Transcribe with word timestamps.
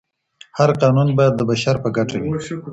هر 0.57 0.69
قانون 0.81 1.07
باید 1.17 1.33
د 1.37 1.41
بشر 1.49 1.75
په 1.83 1.89
ګټه 1.97 2.17
وي. 2.21 2.29